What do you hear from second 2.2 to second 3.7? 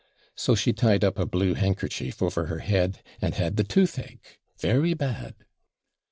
over her head, and had the